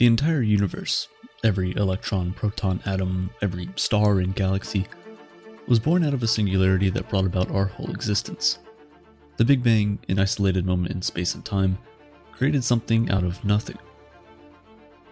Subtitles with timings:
[0.00, 1.08] The entire universe,
[1.44, 4.86] every electron, proton, atom, every star and galaxy,
[5.66, 8.60] was born out of a singularity that brought about our whole existence.
[9.36, 11.76] The Big Bang, an isolated moment in space and time,
[12.32, 13.76] created something out of nothing.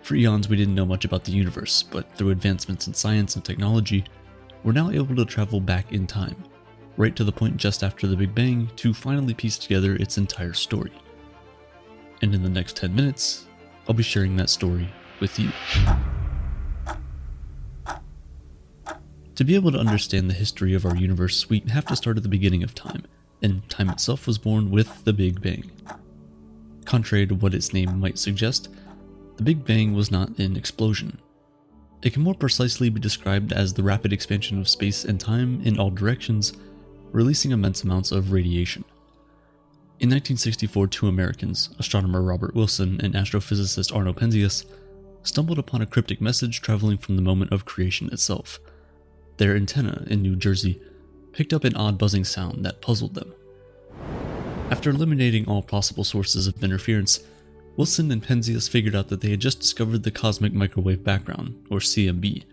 [0.00, 3.44] For eons, we didn't know much about the universe, but through advancements in science and
[3.44, 4.06] technology,
[4.64, 6.42] we're now able to travel back in time,
[6.96, 10.54] right to the point just after the Big Bang, to finally piece together its entire
[10.54, 10.92] story.
[12.22, 13.44] And in the next 10 minutes,
[13.88, 15.50] I'll be sharing that story with you.
[19.34, 22.22] To be able to understand the history of our universe, we have to start at
[22.22, 23.04] the beginning of time,
[23.42, 25.70] and time itself was born with the Big Bang.
[26.84, 28.68] Contrary to what its name might suggest,
[29.36, 31.18] the Big Bang was not an explosion.
[32.02, 35.78] It can more precisely be described as the rapid expansion of space and time in
[35.78, 36.52] all directions,
[37.10, 38.84] releasing immense amounts of radiation.
[40.00, 44.64] In 1964, two Americans, astronomer Robert Wilson and astrophysicist Arno Penzias,
[45.22, 48.60] stumbled upon a cryptic message traveling from the moment of creation itself.
[49.36, 50.80] Their antenna in New Jersey
[51.32, 53.34] picked up an odd buzzing sound that puzzled them.
[54.70, 57.20] After eliminating all possible sources of interference,
[57.76, 61.78] Wilson and Penzias figured out that they had just discovered the cosmic microwave background, or
[61.78, 62.44] CMB,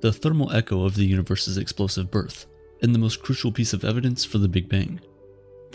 [0.00, 2.46] the thermal echo of the universe's explosive birth,
[2.82, 4.98] and the most crucial piece of evidence for the Big Bang.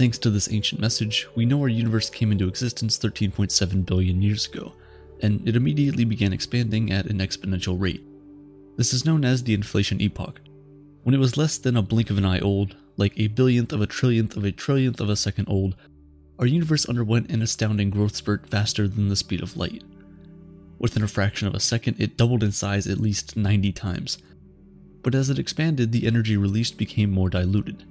[0.02, 4.48] Thanks to this ancient message, we know our universe came into existence 13.7 billion years
[4.48, 4.74] ago,
[5.20, 8.04] and it immediately began expanding at an exponential rate.
[8.78, 10.42] This is known as the inflation epoch.
[11.04, 13.80] When it was less than a blink of an eye old, like a billionth of
[13.80, 15.76] a trillionth of a trillionth of a second old,
[16.40, 19.84] our universe underwent an astounding growth spurt faster than the speed of light.
[20.80, 24.18] Within a fraction of a second, it doubled in size at least 90 times.
[25.04, 27.86] But as it expanded, the energy released became more diluted.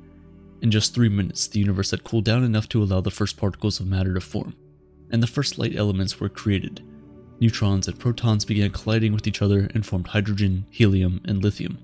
[0.62, 3.80] In just three minutes, the universe had cooled down enough to allow the first particles
[3.80, 4.54] of matter to form,
[5.10, 6.82] and the first light elements were created.
[7.40, 11.78] Neutrons and protons began colliding with each other and formed hydrogen, helium, and lithium.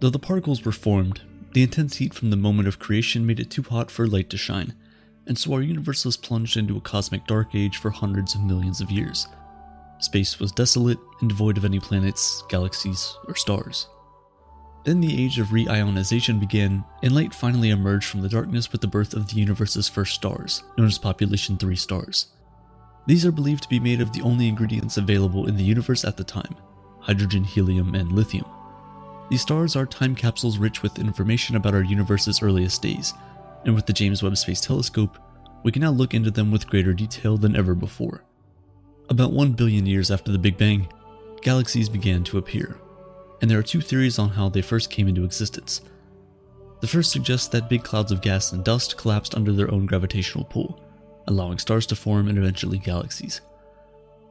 [0.00, 1.20] Though the particles were formed,
[1.52, 4.36] the intense heat from the moment of creation made it too hot for light to
[4.36, 4.74] shine,
[5.26, 8.80] and so our universe was plunged into a cosmic dark age for hundreds of millions
[8.80, 9.28] of years.
[10.00, 13.86] Space was desolate and devoid of any planets, galaxies, or stars.
[14.86, 18.86] Then the age of reionization began, and light finally emerged from the darkness with the
[18.86, 22.28] birth of the universe's first stars, known as Population 3 stars.
[23.04, 26.16] These are believed to be made of the only ingredients available in the universe at
[26.16, 26.54] the time
[27.00, 28.46] hydrogen, helium, and lithium.
[29.28, 33.12] These stars are time capsules rich with information about our universe's earliest days,
[33.64, 35.18] and with the James Webb Space Telescope,
[35.64, 38.22] we can now look into them with greater detail than ever before.
[39.08, 40.88] About 1 billion years after the Big Bang,
[41.42, 42.76] galaxies began to appear,
[43.40, 45.82] and there are two theories on how they first came into existence.
[46.80, 50.44] The first suggests that big clouds of gas and dust collapsed under their own gravitational
[50.44, 50.80] pull,
[51.26, 53.40] allowing stars to form and eventually galaxies.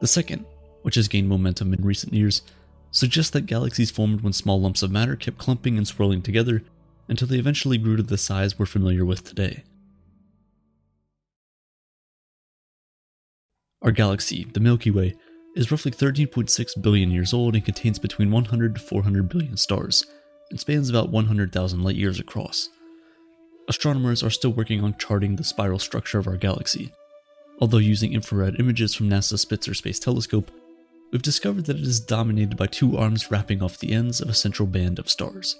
[0.00, 0.44] The second,
[0.82, 2.42] which has gained momentum in recent years,
[2.90, 6.62] suggests that galaxies formed when small lumps of matter kept clumping and swirling together
[7.08, 9.64] until they eventually grew to the size we're familiar with today.
[13.82, 15.14] Our galaxy, the Milky Way,
[15.56, 20.04] is roughly 13.6 billion years old and contains between 100 to 400 billion stars,
[20.50, 22.68] and spans about 100,000 light years across.
[23.66, 26.92] Astronomers are still working on charting the spiral structure of our galaxy.
[27.58, 30.50] Although using infrared images from NASA's Spitzer Space Telescope,
[31.10, 34.34] we've discovered that it is dominated by two arms wrapping off the ends of a
[34.34, 35.58] central band of stars.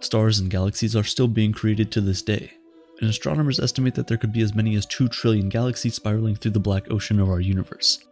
[0.00, 2.54] Stars and galaxies are still being created to this day,
[3.00, 6.52] and astronomers estimate that there could be as many as 2 trillion galaxies spiraling through
[6.52, 8.02] the black ocean of our universe.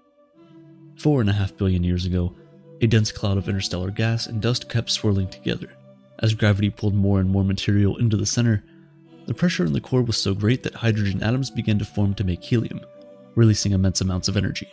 [0.98, 2.34] Four and a half billion years ago,
[2.80, 5.72] a dense cloud of interstellar gas and dust kept swirling together.
[6.18, 8.64] As gravity pulled more and more material into the center,
[9.26, 12.24] the pressure in the core was so great that hydrogen atoms began to form to
[12.24, 12.80] make helium,
[13.36, 14.68] releasing immense amounts of energy.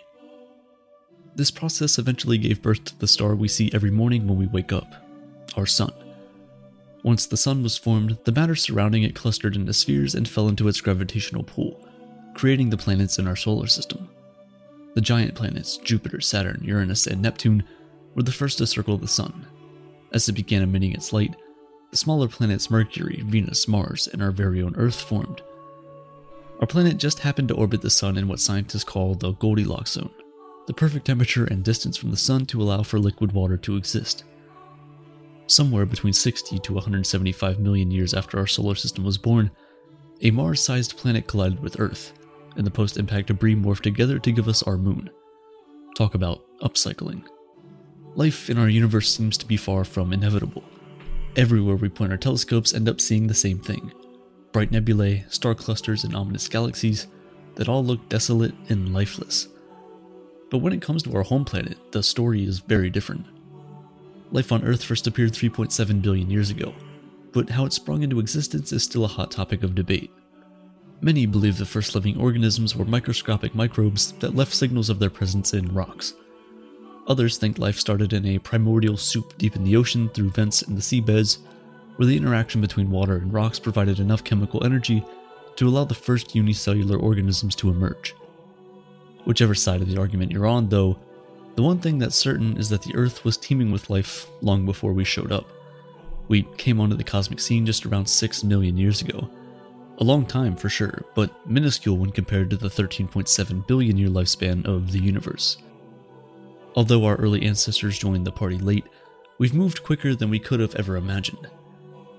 [1.35, 4.73] This process eventually gave birth to the star we see every morning when we wake
[4.73, 4.95] up
[5.55, 5.93] our Sun.
[7.03, 10.67] Once the Sun was formed, the matter surrounding it clustered into spheres and fell into
[10.67, 11.87] its gravitational pull,
[12.33, 14.09] creating the planets in our solar system.
[14.95, 17.63] The giant planets, Jupiter, Saturn, Uranus, and Neptune,
[18.15, 19.45] were the first to circle the Sun.
[20.13, 21.35] As it began emitting its light,
[21.91, 25.41] the smaller planets Mercury, Venus, Mars, and our very own Earth formed.
[26.61, 30.11] Our planet just happened to orbit the Sun in what scientists call the Goldilocks zone,
[30.65, 34.23] the perfect temperature and distance from the Sun to allow for liquid water to exist.
[35.47, 39.51] Somewhere between 60 to 175 million years after our solar system was born,
[40.21, 42.13] a Mars sized planet collided with Earth,
[42.55, 45.09] and the post impact debris morphed together to give us our moon.
[45.95, 47.23] Talk about upcycling.
[48.15, 50.63] Life in our universe seems to be far from inevitable.
[51.35, 53.91] Everywhere we point our telescopes end up seeing the same thing
[54.53, 57.07] bright nebulae, star clusters, and ominous galaxies
[57.55, 59.49] that all look desolate and lifeless.
[60.49, 63.25] But when it comes to our home planet, the story is very different.
[64.31, 66.73] Life on Earth first appeared 3.7 billion years ago,
[67.33, 70.11] but how it sprung into existence is still a hot topic of debate.
[71.01, 75.53] Many believe the first living organisms were microscopic microbes that left signals of their presence
[75.53, 76.13] in rocks.
[77.07, 80.75] Others think life started in a primordial soup deep in the ocean through vents in
[80.75, 81.39] the seabeds,
[81.97, 85.05] where the interaction between water and rocks provided enough chemical energy
[85.57, 88.15] to allow the first unicellular organisms to emerge.
[89.25, 90.97] Whichever side of the argument you're on, though,
[91.55, 94.91] the one thing that's certain is that the Earth was teeming with life long before
[94.91, 95.47] we showed up.
[96.27, 99.29] We came onto the cosmic scene just around 6 million years ago.
[99.97, 104.65] A long time for sure, but minuscule when compared to the 13.7 billion year lifespan
[104.65, 105.57] of the universe.
[106.75, 108.83] Although our early ancestors joined the party late,
[109.37, 111.47] we've moved quicker than we could have ever imagined.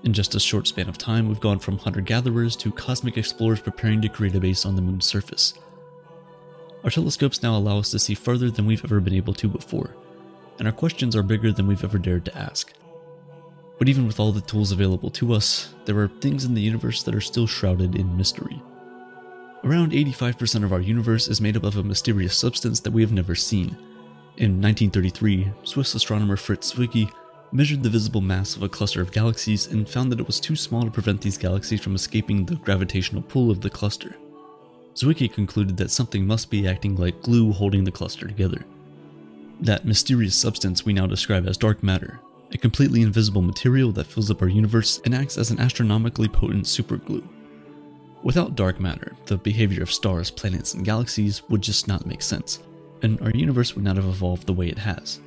[0.03, 3.59] In just a short span of time, we've gone from hunter gatherers to cosmic explorers
[3.59, 5.53] preparing to create a base on the moon's surface.
[6.83, 9.95] Our telescopes now allow us to see further than we've ever been able to before,
[10.57, 12.73] and our questions are bigger than we've ever dared to ask.
[13.77, 17.03] But even with all the tools available to us, there are things in the universe
[17.03, 18.61] that are still shrouded in mystery.
[19.63, 23.11] Around 85% of our universe is made up of a mysterious substance that we have
[23.11, 23.77] never seen,
[24.37, 27.11] in 1933, Swiss astronomer Fritz Zwicky
[27.51, 30.55] measured the visible mass of a cluster of galaxies and found that it was too
[30.55, 34.15] small to prevent these galaxies from escaping the gravitational pull of the cluster.
[34.93, 38.63] Zwicky concluded that something must be acting like glue holding the cluster together.
[39.61, 42.19] That mysterious substance we now describe as dark matter,
[42.51, 46.65] a completely invisible material that fills up our universe and acts as an astronomically potent
[46.65, 47.27] superglue.
[48.23, 52.59] Without dark matter, the behavior of stars, planets, and galaxies would just not make sense
[53.01, 55.19] and our universe would not have evolved the way it has.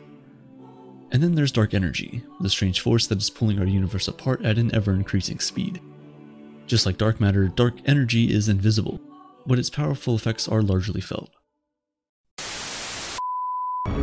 [1.12, 4.58] And then there's dark energy, the strange force that is pulling our universe apart at
[4.58, 5.80] an ever increasing speed.
[6.66, 9.00] Just like dark matter, dark energy is invisible,
[9.44, 11.30] but its powerful effects are largely felt.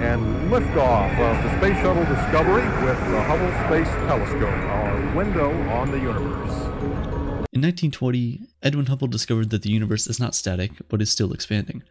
[0.01, 5.91] And liftoff of the Space Shuttle Discovery with the Hubble Space Telescope, our window on
[5.91, 6.53] the universe.
[7.51, 11.83] In 1920, Edwin Hubble discovered that the universe is not static, but is still expanding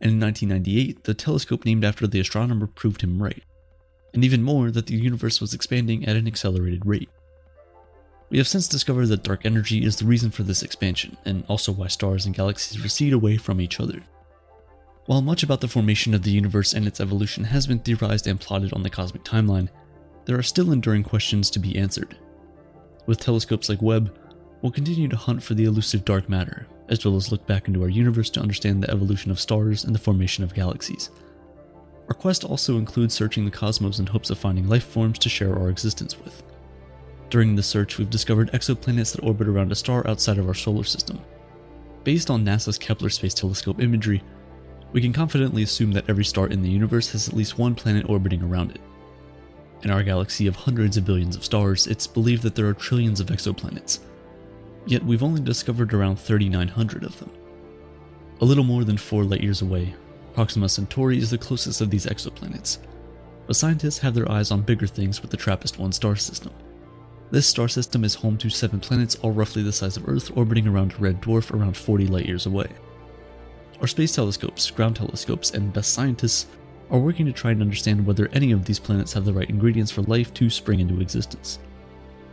[0.00, 3.42] and in 1998, the telescope named after the astronomer proved him right,
[4.12, 7.08] and even more that the universe was expanding at an accelerated rate.
[8.28, 11.72] We have since discovered that dark energy is the reason for this expansion, and also
[11.72, 14.02] why stars and galaxies recede away from each other.
[15.06, 18.40] While much about the formation of the universe and its evolution has been theorized and
[18.40, 19.68] plotted on the cosmic timeline,
[20.24, 22.18] there are still enduring questions to be answered.
[23.06, 24.18] With telescopes like Webb,
[24.60, 27.82] we'll continue to hunt for the elusive dark matter, as well as look back into
[27.82, 31.10] our universe to understand the evolution of stars and the formation of galaxies.
[32.08, 35.56] Our quest also includes searching the cosmos in hopes of finding life forms to share
[35.56, 36.42] our existence with.
[37.30, 40.84] During the search, we've discovered exoplanets that orbit around a star outside of our solar
[40.84, 41.20] system.
[42.02, 44.22] Based on NASA's Kepler Space Telescope imagery,
[44.92, 48.08] we can confidently assume that every star in the universe has at least one planet
[48.08, 48.80] orbiting around it.
[49.82, 53.20] In our galaxy of hundreds of billions of stars, it's believed that there are trillions
[53.20, 54.00] of exoplanets,
[54.86, 57.30] yet we've only discovered around 3,900 of them.
[58.40, 59.94] A little more than 4 light years away,
[60.34, 62.78] Proxima Centauri is the closest of these exoplanets,
[63.46, 66.52] but scientists have their eyes on bigger things with the TRAPPIST-1 star system.
[67.30, 70.68] This star system is home to seven planets all roughly the size of Earth orbiting
[70.68, 72.68] around a red dwarf around 40 light years away.
[73.80, 76.46] Our space telescopes, ground telescopes, and best scientists
[76.90, 79.90] are working to try and understand whether any of these planets have the right ingredients
[79.90, 81.58] for life to spring into existence.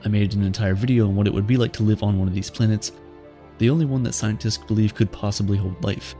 [0.05, 2.27] I made an entire video on what it would be like to live on one
[2.27, 2.93] of these planets,
[3.57, 6.15] the only one that scientists believe could possibly hold life.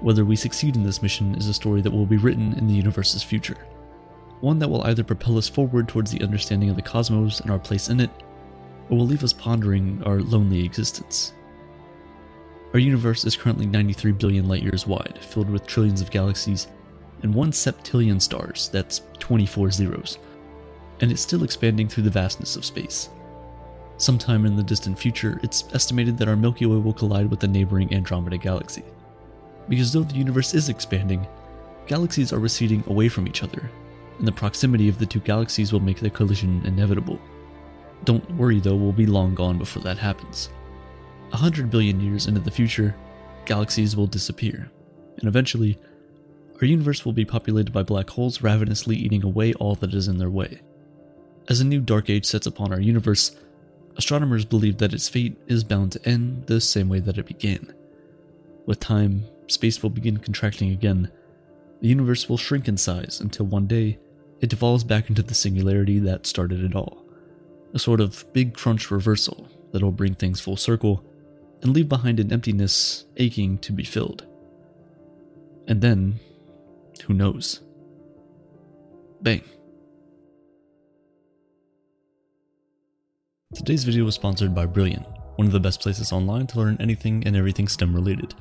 [0.00, 2.74] Whether we succeed in this mission is a story that will be written in the
[2.74, 3.66] universe's future.
[4.40, 7.58] One that will either propel us forward towards the understanding of the cosmos and our
[7.58, 8.10] place in it,
[8.90, 11.32] or will leave us pondering our lonely existence.
[12.74, 16.66] Our universe is currently 93 billion light years wide, filled with trillions of galaxies,
[17.22, 20.18] and 1 septillion stars, that's 24 zeros
[21.00, 23.08] and it's still expanding through the vastness of space.
[23.96, 27.48] Sometime in the distant future, it's estimated that our Milky Way will collide with the
[27.48, 28.82] neighboring Andromeda galaxy.
[29.68, 31.26] Because though the universe is expanding,
[31.86, 33.70] galaxies are receding away from each other,
[34.18, 37.20] and the proximity of the two galaxies will make the collision inevitable.
[38.04, 40.50] Don't worry though, we'll be long gone before that happens.
[41.34, 42.94] A hundred billion years into the future,
[43.44, 44.70] galaxies will disappear,
[45.18, 45.76] and eventually,
[46.60, 50.18] our universe will be populated by black holes ravenously eating away all that is in
[50.18, 50.60] their way.
[51.48, 53.36] As a new dark age sets upon our universe,
[53.96, 57.74] astronomers believe that its fate is bound to end the same way that it began.
[58.64, 61.10] With time, space will begin contracting again.
[61.80, 63.98] The universe will shrink in size until one day
[64.40, 67.04] it devolves back into the singularity that started it all.
[67.72, 71.04] A sort of big crunch reversal that'll bring things full circle
[71.64, 74.26] and leave behind an emptiness aching to be filled.
[75.66, 76.20] And then,
[77.06, 77.60] Who knows?
[79.20, 79.42] Bang.
[83.54, 85.06] Today's video was sponsored by Brilliant,
[85.36, 88.34] one of the best places online to learn anything and everything STEM related.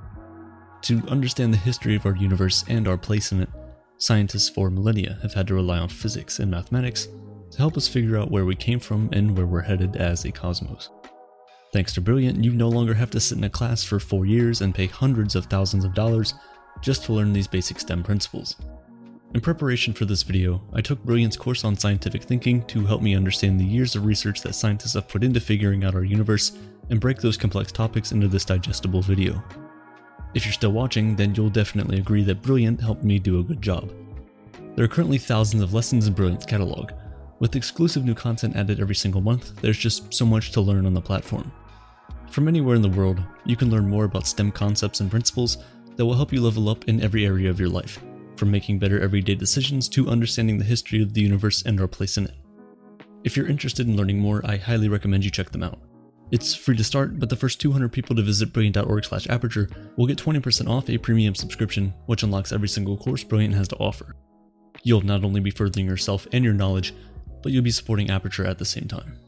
[0.83, 3.49] To understand the history of our universe and our place in it,
[3.97, 7.07] scientists for millennia have had to rely on physics and mathematics
[7.51, 10.31] to help us figure out where we came from and where we're headed as a
[10.31, 10.89] cosmos.
[11.73, 14.61] Thanks to Brilliant, you no longer have to sit in a class for four years
[14.61, 16.35] and pay hundreds of thousands of dollars
[16.81, 18.57] just to learn these basic STEM principles.
[19.33, 23.15] In preparation for this video, I took Brilliant's course on scientific thinking to help me
[23.15, 26.51] understand the years of research that scientists have put into figuring out our universe
[26.91, 29.43] and break those complex topics into this digestible video.
[30.35, 33.63] If you're still watching, then you'll definitely agree that Brilliant helped me do a good
[33.63, 33.91] job.
[34.75, 36.91] There are currently thousands of lessons in Brilliant's catalog.
[37.39, 40.93] With exclusive new content added every single month, there's just so much to learn on
[40.93, 41.51] the platform.
[42.33, 45.59] From anywhere in the world, you can learn more about STEM concepts and principles
[45.95, 47.99] that will help you level up in every area of your life
[48.37, 52.17] from making better everyday decisions to understanding the history of the universe and our place
[52.17, 52.33] in it.
[53.23, 55.79] If you're interested in learning more, I highly recommend you check them out.
[56.31, 60.07] It's free to start, but the first 200 people to visit brilliant.org slash aperture will
[60.07, 64.15] get 20% off a premium subscription, which unlocks every single course Brilliant has to offer.
[64.81, 66.95] You'll not only be furthering yourself and your knowledge,
[67.43, 69.19] but you'll be supporting Aperture at the same time.